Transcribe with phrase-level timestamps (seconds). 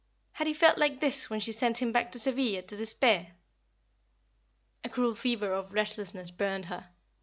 [0.31, 3.35] Had he felt like this when she sent him back to Seville to despair?
[4.83, 6.89] A cruel fever of restlessness burned her.